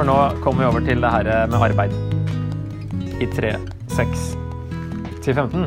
[0.00, 1.92] for nå kommer vi over til det her med arbeid.
[3.20, 3.50] I 3,
[3.92, 4.22] 6
[5.20, 5.66] til 15.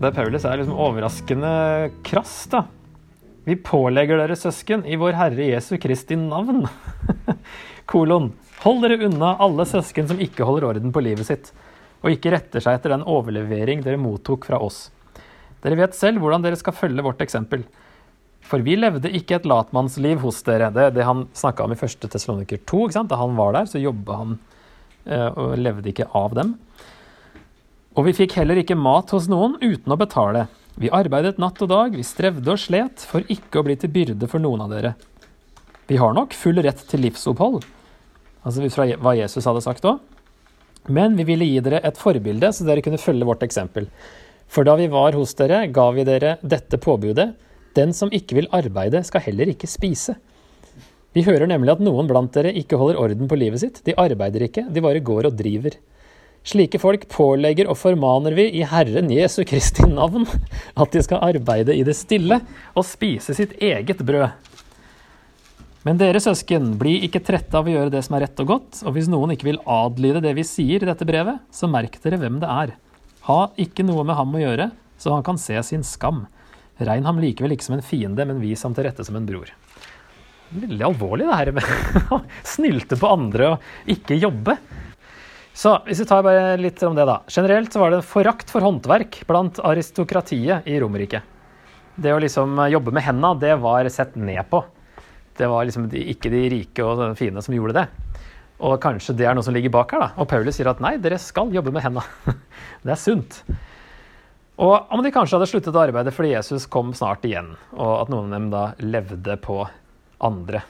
[0.00, 1.52] Det Paulus er liksom overraskende
[2.02, 2.64] krass, da.
[3.46, 6.64] Vi pålegger dere, søsken, i vår Herre Jesu Kristi navn.
[7.92, 8.32] Kolon.
[8.64, 11.52] Hold dere unna alle søsken som ikke holder orden på livet sitt,
[12.02, 14.88] og ikke retter seg etter den overlevering dere mottok fra oss.
[15.62, 17.62] Dere vet selv hvordan dere skal følge vårt eksempel.
[18.44, 20.70] For vi levde ikke et latmannsliv hos dere.
[20.74, 22.08] Det det han snakka om i 1.
[22.12, 22.82] Tessaloniker 2.
[23.08, 24.36] Da han var der, så jobba han
[25.06, 26.54] eh, og levde ikke av dem.
[27.94, 30.48] Og vi fikk heller ikke mat hos noen uten å betale.
[30.74, 34.28] Vi arbeidet natt og dag, vi strevde og slet for ikke å bli til byrde
[34.30, 34.94] for noen av dere.
[35.86, 37.62] Vi har nok full rett til livsopphold,
[38.42, 40.00] altså fra hva Jesus hadde sagt òg.
[40.90, 43.86] Men vi ville gi dere et forbilde, så dere kunne følge vårt eksempel.
[44.50, 47.30] For da vi var hos dere, ga vi dere dette påbudet.
[47.74, 50.16] Den som ikke vil arbeide, skal heller ikke spise.
[51.14, 53.82] Vi hører nemlig at noen blant dere ikke holder orden på livet sitt.
[53.86, 55.76] De arbeider ikke, de bare går og driver.
[56.44, 61.72] Slike folk pålegger og formaner vi i Herren Jesu Kristi navn at de skal arbeide
[61.72, 62.40] i det stille
[62.74, 64.28] og spise sitt eget brød.
[65.84, 68.82] Men dere søsken, bli ikke trette av å gjøre det som er rett og godt,
[68.88, 72.20] og hvis noen ikke vil adlyde det vi sier i dette brevet, så merk dere
[72.22, 72.72] hvem det er.
[73.28, 76.24] Ha ikke noe med ham å gjøre, så han kan se sin skam.
[76.82, 79.52] Regn ham likevel ikke som en fiende, men vis ham til rette som en bror.
[80.54, 84.56] Veldig alvorlig, det her med å snylte på andre og ikke jobbe.
[85.54, 87.20] Så hvis vi tar bare litt om det, da.
[87.30, 91.22] Generelt så var det en forakt for håndverk blant aristokratiet i Romerriket.
[91.94, 94.64] Det å liksom jobbe med henda, det var sett ned på.
[95.38, 97.86] Det var liksom ikke de rike og fine som gjorde det.
[98.66, 100.02] Og kanskje det er noe som ligger bak her.
[100.02, 100.10] da.
[100.18, 102.02] Og Paulus sier at nei, dere skal jobbe med henda.
[102.84, 103.42] det er sunt.
[104.62, 108.12] Og om de kanskje hadde sluttet å arbeide fordi Jesus kom snart igjen, og at
[108.12, 109.64] noen av dem da levde på
[110.22, 110.62] andre.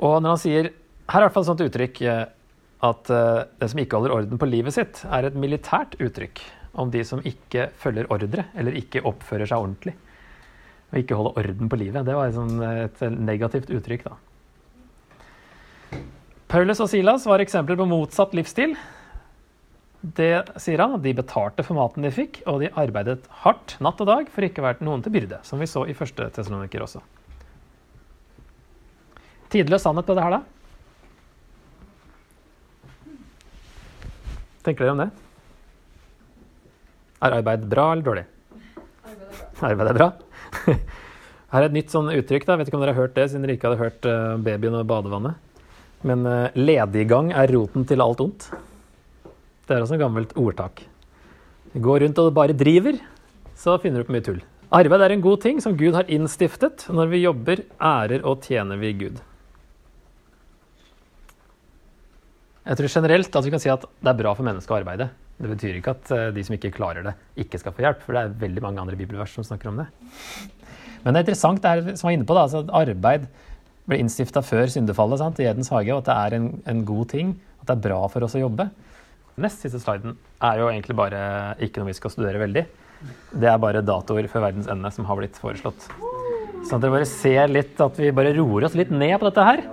[0.00, 0.70] Og når han sier
[1.10, 2.20] Her er i hvert fall et sånt uttrykk eh,
[2.86, 6.38] at eh, det som ikke holder orden på livet sitt, er et militært uttrykk
[6.78, 9.96] om de som ikke følger ordre, eller ikke oppfører seg ordentlig.
[10.92, 12.06] Og ikke holde orden på livet.
[12.06, 14.14] Det var sånn et negativt uttrykk, da.
[16.50, 18.78] Paulus og Silas var eksempler på motsatt livsstil.
[20.00, 24.08] Det sier han, de betalte for maten de fikk, og de arbeidet hardt natt og
[24.08, 27.02] dag for ikke å være noen til byrde, som vi så i første Tessaloniker også.
[29.52, 30.42] Tidløs sannhet på det her, da?
[34.64, 35.10] tenker dere om det?
[37.20, 38.24] Er arbeid bra eller dårlig?
[39.04, 39.68] Arbeid er bra.
[39.70, 40.10] Arbeid er bra.
[41.50, 42.46] Her er et nytt sånn uttrykk.
[42.46, 44.76] da, Vet ikke om dere har hørt det, siden dere ikke hadde hørt uh, babyen
[44.78, 45.64] og badevannet.
[46.06, 48.46] Men uh, lediggang er roten til alt ondt.
[49.70, 50.80] Det er også et gammelt ordtak.
[51.78, 52.96] Gå rundt og bare driver,
[53.54, 54.40] så finner du på mye tull.
[54.74, 56.88] Arbeid er en god ting som Gud har innstiftet.
[56.90, 59.20] Når vi jobber, ærer og tjener vi Gud.
[62.66, 65.08] Jeg tror generelt at vi kan si at det er bra for mennesket å arbeide.
[65.38, 67.14] Det betyr ikke at eh, de som ikke klarer det,
[67.46, 68.02] ikke skal få hjelp.
[68.02, 69.86] For det er veldig mange andre bibelvers som snakker om det.
[71.04, 73.30] Men det er interessant det er, som var inne på da, altså at arbeid
[73.86, 77.10] ble innstifta før syndefallet sant, i Edens hage, og at det er en, en, god
[77.14, 77.34] ting.
[77.62, 78.68] At det er bra for oss å jobbe.
[79.40, 80.12] Nest siste sliden
[80.44, 81.20] er jo egentlig bare
[81.64, 82.64] ikke noe vi skal studere veldig.
[83.40, 85.80] Det er bare datoer før verdens ende som har blitt foreslått.
[86.68, 89.46] Sånn at dere bare ser litt at vi bare roer oss litt ned på dette
[89.46, 89.58] her.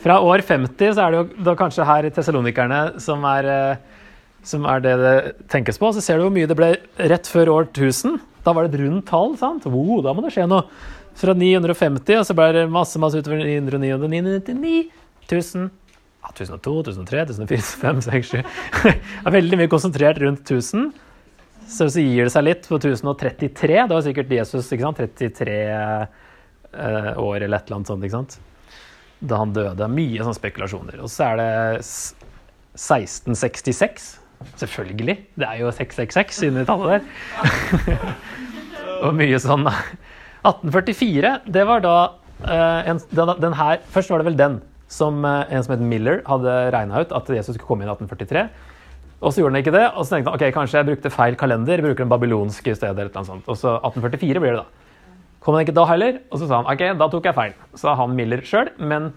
[0.00, 3.80] Fra år 50 så er det jo da kanskje her i Tessalonikerne som er, eh,
[4.46, 5.16] som er det det
[5.52, 5.86] tenkes på.
[5.92, 6.70] Så ser du hvor mye det ble
[7.10, 8.10] rett før år 1000.
[8.46, 9.30] Da var det et rundt tall.
[9.36, 9.66] sant?
[9.66, 10.62] Wow, da må det skje noe.
[11.20, 14.88] Fra 950, og så ble det masse masse utover 900, 999
[15.26, 15.68] 1000.
[16.20, 20.90] Ja, 1002, 1003, 1004, 1005, 1006, 1007 Det er veldig mye konsentrert rundt 1000.
[21.70, 23.80] Så, så gir det seg litt på 1033.
[23.80, 25.00] Da var sikkert Jesus ikke sant?
[25.00, 28.04] 33 eh, år eller et eller annet sånt.
[28.04, 28.40] ikke sant?
[29.20, 29.88] da han døde.
[29.92, 31.00] Mye sånne spekulasjoner.
[31.04, 31.50] Og så er det
[31.84, 34.06] 1666.
[34.62, 35.16] Selvfølgelig.
[35.36, 37.02] Det er jo 666 inni tallet der.
[39.04, 41.96] og mye sånn 1844, det var da
[42.46, 44.54] eh, en, den, den, her Først var det vel den
[44.90, 47.94] som uh, en som het Miller hadde regna ut at Jesus skulle komme inn i
[47.94, 48.44] 1843.
[49.20, 51.34] Og så gjorde han ikke det, og så tenkte han ok, kanskje jeg brukte feil
[51.36, 51.82] kalender.
[51.84, 53.48] bruker den babylonske stedet, eller noe sånt.
[53.52, 54.86] Og så 1844 blir det da.
[55.44, 56.22] Kom han ikke da heller?
[56.30, 57.52] Og så sa han ok, da tok jeg feil.
[57.76, 58.72] Sa han Miller sjøl.
[58.80, 59.10] Men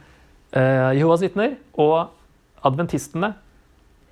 [0.55, 2.11] uh, Jehovas vitner og
[2.67, 3.31] adventistene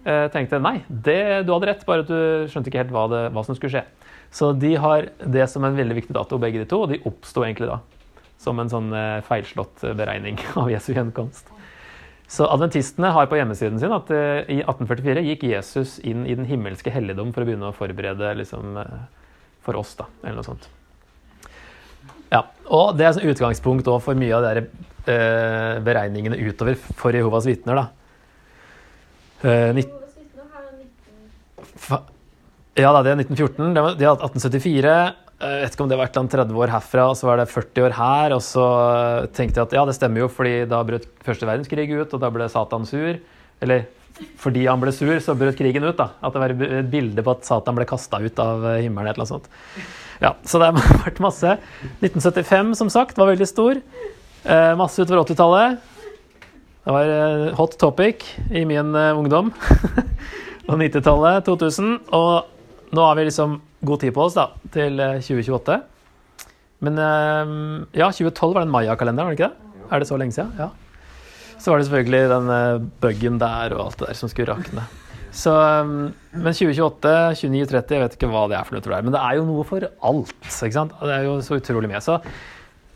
[0.08, 3.26] uh, tenkte nei, det, du hadde rett, bare at du skjønte ikke helt hva, det,
[3.36, 3.86] hva, som skulle skje.
[4.32, 7.44] Så de har det som en veldig viktig dato, begge de to, og de oppsto
[7.44, 7.82] egentlig da.
[8.42, 11.50] Som en sånn uh, feilslått beregning av Jesu gjenkomst.
[12.32, 16.90] Så adventistene har på hjemmesiden sin at i 1844 gikk Jesus inn i den himmelske
[16.96, 18.78] helligdom for å begynne å forberede liksom,
[19.66, 20.70] for oss, da, eller noe sånt.
[22.32, 24.64] Ja, Og det er sånn utgangspunkt for mye av de
[25.12, 27.82] eh, beregningene utover for Jehovas vitner.
[27.82, 27.86] da.
[29.44, 31.76] Eh, nitt- Jehovas vitner har 19...
[31.90, 32.06] fa-
[32.80, 33.74] ja da, det er 1914.
[33.76, 34.96] Det hadde 1874.
[35.42, 37.40] Jeg vet ikke om det var et eller annet 30 år herfra, og så var
[37.42, 38.36] det 40 år her.
[38.36, 38.66] Og så
[39.34, 42.30] tenkte jeg at ja, det stemmer jo, fordi da brøt første verdenskrig ut, og da
[42.34, 43.18] ble Satan sur.
[43.62, 43.88] Eller
[44.42, 45.98] fordi han ble sur, så brøt krigen ut.
[45.98, 46.12] da.
[46.22, 49.10] At det var et bilde på at Satan ble kasta ut av himmelen.
[49.10, 49.50] et eller annet sånt.
[50.22, 51.56] Ja, Så det har vært masse.
[52.04, 53.82] 1975, som sagt, var veldig stor.
[54.46, 55.82] Eh, masse utover 80-tallet.
[56.86, 59.50] Det var eh, hot topic i min eh, ungdom.
[60.70, 61.98] og 90-tallet, 2000.
[62.14, 65.78] Og nå har vi liksom god tid på oss da, til eh, 2028.
[66.86, 67.54] Men eh,
[68.00, 69.86] ja, 2012 var den Maya-kalenderen, var det ikke det?
[69.92, 70.54] Er det så lenge siden?
[70.60, 70.72] Ja.
[71.62, 74.86] Så var det selvfølgelig den bugen der og alt det der som skulle rakne.
[75.32, 75.86] Så, eh,
[76.36, 79.08] men 2028, 29, 30, jeg vet ikke hva det er for noe, tror jeg.
[79.08, 80.34] Men det er jo noe for alt.
[80.52, 80.96] ikke sant?
[81.00, 82.04] Det er jo så utrolig mye.
[82.04, 82.20] Så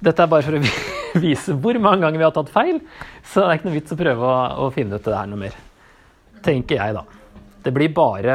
[0.05, 0.63] dette er bare for å
[1.25, 2.81] vise hvor mange ganger vi har tatt feil.
[3.23, 5.43] Så det er ikke noe vits å prøve å, å finne ut det her noe
[5.45, 5.55] mer.
[6.45, 7.05] Tenker jeg, da.
[7.65, 8.33] Det blir bare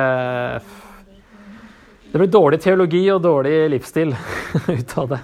[2.11, 4.15] Det blir dårlig teologi og dårlig livsstil
[4.77, 5.21] ut av det.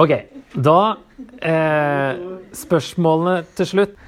[0.00, 0.14] OK.
[0.54, 0.78] Da
[1.44, 2.22] eh,
[2.56, 3.98] Spørsmålene til slutt.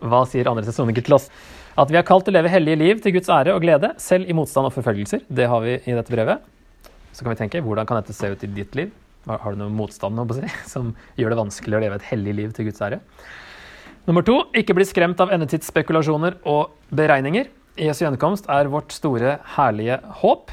[0.00, 1.28] Hva sier andre Tessaloniker til oss?
[1.76, 4.28] At vi er kalt til å leve hellige liv til Guds ære og glede, selv
[4.28, 5.26] i motstand og forfølgelser.
[5.28, 6.40] Det har vi i dette brevet.
[7.12, 8.94] Så kan vi tenke, hvordan kan dette se ut i ditt liv?
[9.28, 12.56] Har du noe motstand å si, som gjør det vanskelig å leve et hellig liv
[12.56, 13.02] til Guds ære?
[14.08, 17.50] Nummer to, ikke bli skremt av endetidsspekulasjoner og beregninger.
[17.76, 20.52] Jesu gjenkomst er vårt store, herlige håp.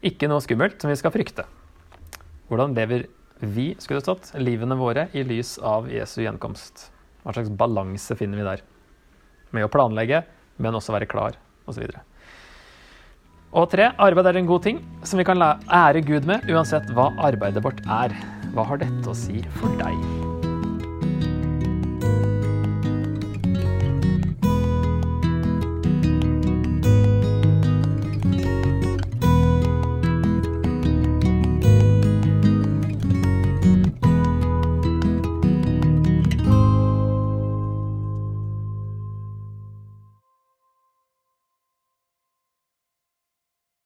[0.00, 1.44] Ikke noe skummelt som vi skal frykte.
[2.48, 3.04] Hvordan lever
[3.42, 6.88] vi, skulle det stått, livene våre i lys av Jesu gjenkomst?
[7.22, 8.64] Hva slags balanse finner vi der?
[9.52, 10.22] Med å planlegge,
[10.56, 11.36] men også være klar,
[11.68, 11.84] osv.
[13.52, 17.10] Og tre, arbeid er en god ting som vi kan ære Gud med, uansett hva
[17.20, 18.16] arbeidet vårt er.
[18.56, 20.21] Hva har dette å si for deg?